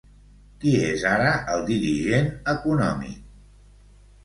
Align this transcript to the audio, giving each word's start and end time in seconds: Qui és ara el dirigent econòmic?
Qui 0.63 0.71
és 0.85 1.03
ara 1.09 1.35
el 1.57 1.61
dirigent 1.67 2.33
econòmic? 2.57 3.23